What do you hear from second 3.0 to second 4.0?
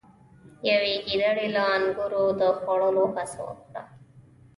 هڅه وکړه.